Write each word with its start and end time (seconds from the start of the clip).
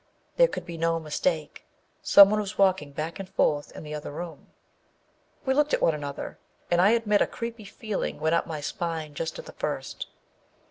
There 0.37 0.47
could 0.47 0.65
be 0.65 0.79
no 0.79 0.99
mistake 0.99 1.63
â 1.63 1.83
someone 2.07 2.39
was 2.39 2.57
walking 2.57 2.91
back 2.91 3.19
and 3.19 3.29
forth 3.29 3.71
in 3.75 3.83
the 3.83 3.93
other 3.93 4.11
room. 4.11 4.47
We 5.45 5.53
looked 5.53 5.75
at 5.75 5.81
one 5.83 5.93
another, 5.93 6.39
and 6.71 6.81
I 6.81 6.89
admit 6.89 7.21
a 7.21 7.27
creepy 7.27 7.65
feeling 7.65 8.19
went 8.19 8.33
up 8.33 8.47
my 8.47 8.61
spine 8.61 9.13
just 9.13 9.37
at 9.37 9.59
first. 9.59 10.07